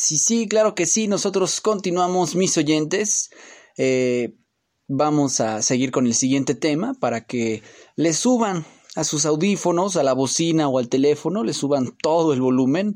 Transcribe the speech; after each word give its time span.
Sí, 0.00 0.16
sí, 0.16 0.46
claro 0.46 0.76
que 0.76 0.86
sí. 0.86 1.08
Nosotros 1.08 1.60
continuamos, 1.60 2.36
mis 2.36 2.56
oyentes. 2.56 3.30
Eh, 3.76 4.38
vamos 4.86 5.40
a 5.40 5.60
seguir 5.60 5.90
con 5.90 6.06
el 6.06 6.14
siguiente 6.14 6.54
tema 6.54 6.94
para 6.94 7.26
que 7.26 7.64
le 7.96 8.12
suban 8.12 8.64
a 8.94 9.02
sus 9.02 9.26
audífonos, 9.26 9.96
a 9.96 10.04
la 10.04 10.12
bocina 10.12 10.68
o 10.68 10.78
al 10.78 10.88
teléfono, 10.88 11.42
le 11.42 11.52
suban 11.52 11.96
todo 12.00 12.32
el 12.32 12.40
volumen 12.40 12.94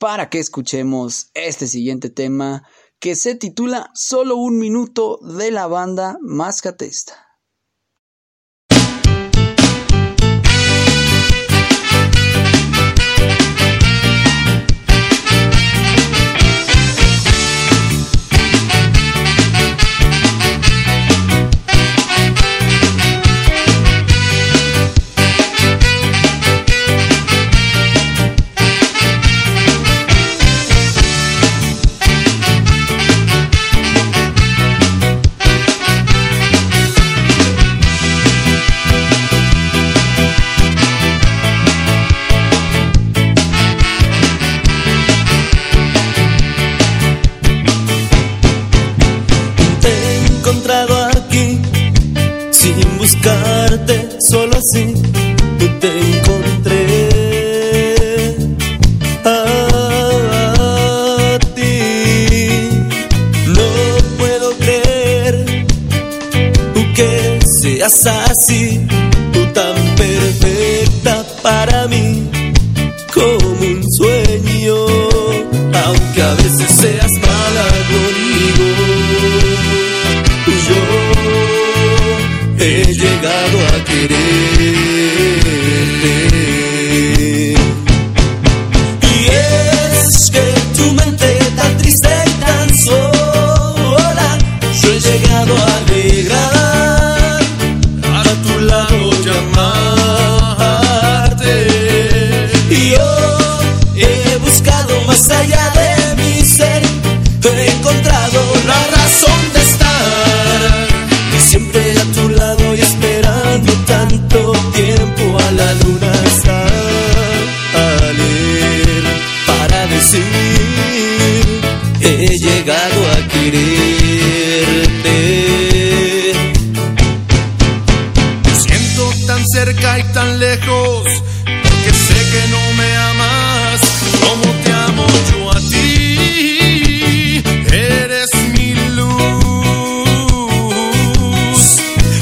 para 0.00 0.28
que 0.28 0.40
escuchemos 0.40 1.30
este 1.34 1.68
siguiente 1.68 2.10
tema 2.10 2.64
que 2.98 3.14
se 3.14 3.36
titula 3.36 3.88
Solo 3.94 4.34
un 4.34 4.58
minuto 4.58 5.20
de 5.22 5.52
la 5.52 5.68
banda 5.68 6.18
Mascatesta. 6.20 7.29
assassin 67.82 68.88
tu 69.32 69.46
tambien 69.54 70.19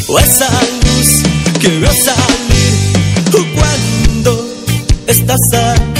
o 0.08 0.18
esa 0.18 0.48
luz 0.84 1.22
que 1.60 1.68
veo 1.68 1.92
salir 1.92 2.88
cuando 3.54 4.46
estás 5.06 5.52
aquí. 5.52 5.97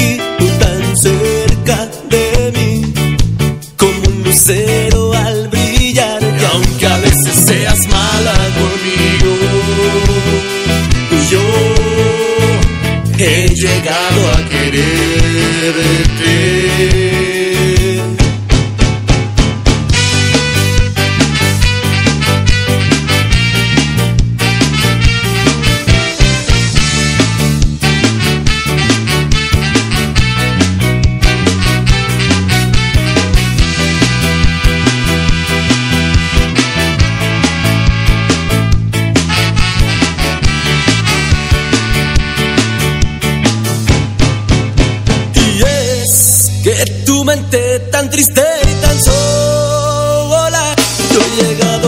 de 46.78 46.84
tu 47.04 47.24
mente 47.24 47.80
tan 47.90 48.08
triste 48.08 48.42
y 48.70 48.72
tan 48.82 49.00
sola. 49.02 50.76
Yo 51.12 51.20
he 51.20 51.42
llegado 51.42 51.87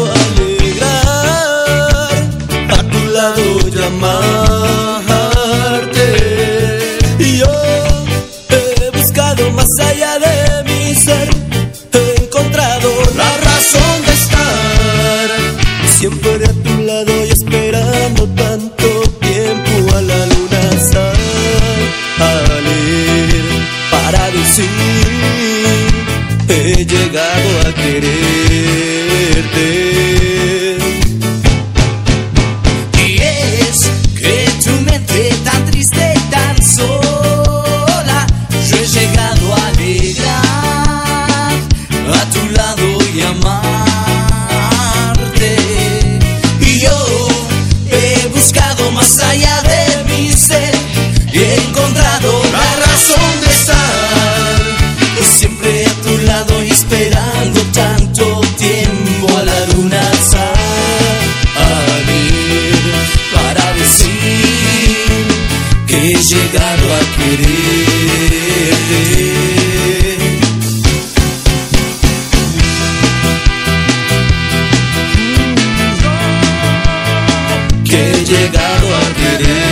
chegado 78.30 78.86
a 78.94 79.00
querer. 79.14 79.69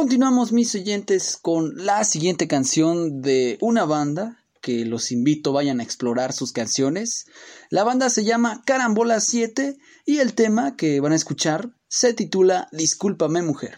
Continuamos, 0.00 0.50
mis 0.50 0.74
oyentes, 0.74 1.36
con 1.36 1.74
la 1.76 2.04
siguiente 2.04 2.48
canción 2.48 3.20
de 3.20 3.58
una 3.60 3.84
banda 3.84 4.42
que 4.62 4.86
los 4.86 5.12
invito 5.12 5.52
vayan 5.52 5.78
a 5.78 5.82
explorar 5.82 6.32
sus 6.32 6.52
canciones. 6.52 7.26
La 7.68 7.84
banda 7.84 8.08
se 8.08 8.24
llama 8.24 8.62
Carambola 8.64 9.20
7 9.20 9.76
y 10.06 10.16
el 10.16 10.32
tema 10.32 10.74
que 10.74 11.00
van 11.00 11.12
a 11.12 11.16
escuchar 11.16 11.74
se 11.86 12.14
titula 12.14 12.68
Discúlpame 12.72 13.42
mujer. 13.42 13.76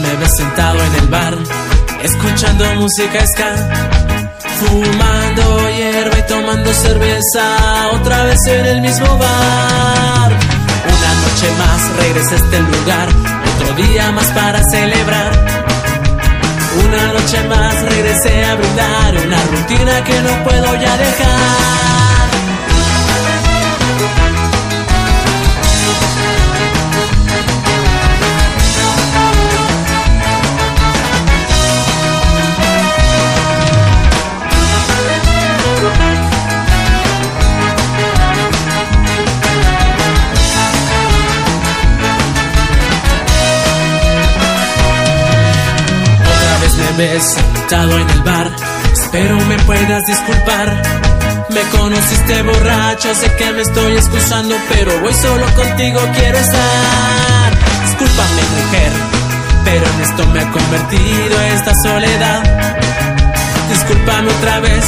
Me 0.00 0.16
ves 0.16 0.36
sentado 0.36 0.78
en 0.82 0.94
el 0.94 1.08
bar, 1.08 1.36
escuchando 2.02 2.64
música 2.76 3.26
ska, 3.26 3.54
fumando 4.58 5.70
hierba 5.70 6.18
y 6.18 6.22
tomando 6.26 6.72
cerveza, 6.72 7.90
otra 7.92 8.24
vez 8.24 8.46
en 8.46 8.66
el 8.66 8.80
mismo 8.80 9.06
bar. 9.18 10.32
Una 10.94 11.14
noche 11.24 11.48
más 11.58 11.96
regresé 11.98 12.34
a 12.34 12.38
este 12.38 12.60
lugar, 12.60 13.08
otro 13.54 13.74
día 13.76 14.12
más 14.12 14.26
para 14.28 14.62
celebrar. 14.70 15.32
Una 16.86 17.12
noche 17.12 17.42
más 17.48 17.82
regresé 17.82 18.44
a 18.44 18.54
brindar 18.54 19.26
una 19.26 19.42
rutina 19.52 20.04
que 20.04 20.20
no 20.22 20.44
puedo 20.44 20.74
ya 20.80 20.96
dejar. 20.96 22.43
Ves 46.96 47.22
sentado 47.22 47.98
en 47.98 48.10
el 48.10 48.22
bar. 48.22 48.50
Espero 48.92 49.36
me 49.46 49.58
puedas 49.60 50.02
disculpar. 50.04 50.82
Me 51.50 51.60
conociste 51.78 52.42
borracho, 52.42 53.14
sé 53.14 53.30
que 53.36 53.52
me 53.52 53.62
estoy 53.62 53.92
excusando, 53.94 54.56
pero 54.70 54.98
voy 55.00 55.14
solo 55.14 55.46
contigo, 55.54 56.00
quiero 56.14 56.38
estar. 56.38 57.50
Discúlpame, 57.86 58.42
mujer, 58.56 58.92
pero 59.64 59.86
en 59.86 60.00
esto 60.00 60.26
me 60.28 60.40
ha 60.40 60.50
convertido 60.50 61.40
esta 61.54 61.74
soledad. 61.74 62.42
Discúlpame 63.68 64.30
otra 64.30 64.60
vez, 64.60 64.84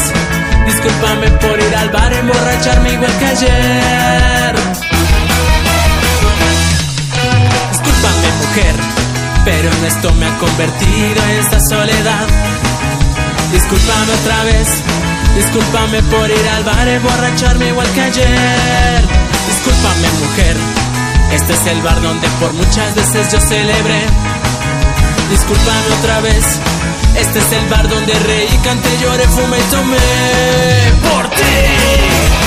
discúlpame 0.66 1.30
por 1.38 1.58
ir 1.60 1.76
al 1.76 1.90
bar 1.90 2.12
emborracharme 2.12 2.92
igual 2.92 3.18
que 3.18 3.26
ayer. 3.26 4.54
Discúlpame, 7.70 8.28
mujer 8.40 8.95
pero 9.46 9.70
en 9.70 9.84
esto 9.84 10.12
me 10.14 10.26
ha 10.26 10.38
convertido 10.38 11.22
esta 11.38 11.60
soledad. 11.60 12.26
Discúlpame 13.52 14.12
otra 14.20 14.42
vez, 14.42 14.68
discúlpame 15.36 16.02
por 16.02 16.28
ir 16.28 16.48
al 16.56 16.64
bar 16.64 16.88
y 16.88 16.90
emborracharme 16.90 17.68
igual 17.68 17.86
que 17.94 18.02
ayer. 18.02 19.00
Discúlpame 19.46 20.08
mujer, 20.24 20.56
este 21.32 21.52
es 21.52 21.66
el 21.68 21.80
bar 21.80 22.02
donde 22.02 22.28
por 22.40 22.52
muchas 22.54 22.92
veces 22.96 23.32
yo 23.32 23.40
celebré. 23.40 24.02
Discúlpame 25.30 25.94
otra 26.00 26.20
vez, 26.22 26.44
este 27.14 27.38
es 27.38 27.52
el 27.52 27.68
bar 27.68 27.88
donde 27.88 28.14
reí, 28.14 28.58
canté, 28.64 28.90
lloré, 29.00 29.28
fumé 29.28 29.58
y 29.58 29.70
tomé 29.70 29.96
por 31.08 31.30
ti. 31.30 32.45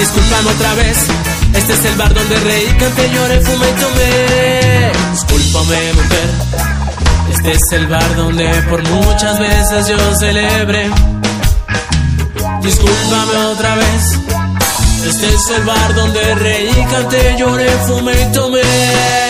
Disculpame 0.00 0.50
otra 0.50 0.74
vez, 0.76 0.96
este 1.56 1.72
es 1.74 1.84
el 1.84 1.94
bar 1.96 2.14
donde 2.14 2.36
reí, 2.40 2.66
canté, 2.78 3.10
lloré, 3.10 3.40
fumé 3.42 3.66
y 3.68 3.80
tomé. 3.80 4.92
Discúlpame, 5.12 5.92
mujer, 5.92 6.30
este 7.34 7.52
es 7.52 7.72
el 7.72 7.86
bar 7.86 8.16
donde 8.16 8.48
por 8.70 8.82
muchas 8.88 9.38
veces 9.38 9.88
yo 9.88 10.16
celebré. 10.16 10.90
Discúlpame 12.62 13.36
otra 13.52 13.74
vez, 13.74 14.18
este 15.06 15.34
es 15.34 15.50
el 15.58 15.64
bar 15.64 15.94
donde 15.94 16.34
reí, 16.36 16.86
canté, 16.90 17.36
lloré, 17.38 17.68
fumé 17.86 18.12
y 18.22 18.32
tomé. 18.32 19.29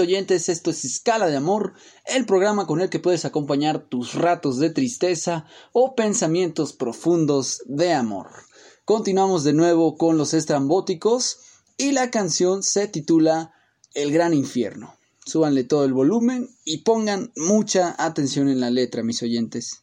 Oyentes, 0.00 0.48
esto 0.48 0.70
es 0.70 0.84
Escala 0.84 1.26
de 1.26 1.36
Amor, 1.36 1.74
el 2.06 2.26
programa 2.26 2.66
con 2.66 2.80
el 2.80 2.90
que 2.90 2.98
puedes 2.98 3.24
acompañar 3.24 3.88
tus 3.88 4.14
ratos 4.14 4.58
de 4.58 4.70
tristeza 4.70 5.46
o 5.72 5.94
pensamientos 5.94 6.72
profundos 6.72 7.62
de 7.66 7.92
amor. 7.92 8.28
Continuamos 8.84 9.44
de 9.44 9.52
nuevo 9.52 9.96
con 9.96 10.16
los 10.16 10.34
estrambóticos 10.34 11.40
y 11.76 11.92
la 11.92 12.10
canción 12.10 12.62
se 12.62 12.88
titula 12.88 13.52
El 13.94 14.12
Gran 14.12 14.34
Infierno. 14.34 14.94
Súbanle 15.24 15.64
todo 15.64 15.84
el 15.84 15.92
volumen 15.92 16.48
y 16.64 16.78
pongan 16.78 17.32
mucha 17.36 17.94
atención 17.98 18.48
en 18.48 18.60
la 18.60 18.70
letra, 18.70 19.02
mis 19.02 19.22
oyentes. 19.22 19.82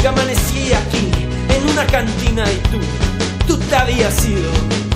que 0.00 0.08
amanecí 0.08 0.72
aquí, 0.72 1.10
en 1.54 1.70
una 1.70 1.86
cantina 1.86 2.44
y 2.50 2.56
tú, 2.70 2.78
tú 3.46 3.58
te 3.58 3.76
habías 3.76 4.24
ido. 4.24 4.91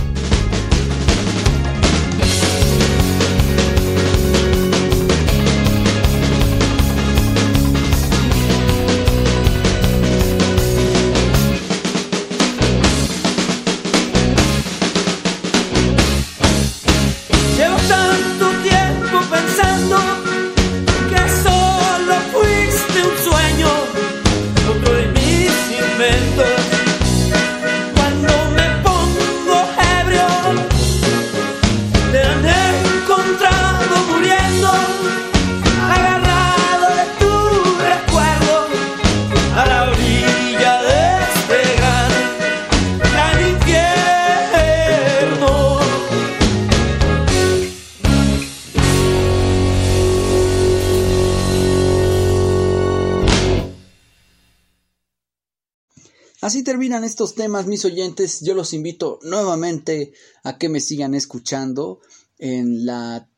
Así 56.47 56.63
terminan 56.63 57.03
estos 57.03 57.35
temas, 57.35 57.67
mis 57.67 57.85
oyentes. 57.85 58.41
Yo 58.41 58.55
los 58.55 58.73
invito 58.73 59.19
nuevamente 59.25 60.13
a 60.45 60.59
que 60.59 60.69
me 60.69 60.79
sigan 60.79 61.13
escuchando 61.17 61.99
en 62.39 62.87
la, 62.87 63.29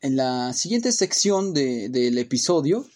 en 0.00 0.16
la 0.16 0.50
siguiente 0.54 0.90
sección 0.92 1.52
de, 1.52 1.90
del 1.90 2.16
episodio. 2.16 2.86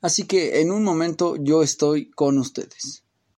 Así 0.00 0.24
que 0.24 0.60
en 0.62 0.72
un 0.72 0.82
momento 0.82 1.36
yo 1.36 1.62
estoy 1.62 2.10
con 2.10 2.38
ustedes. 2.38 3.04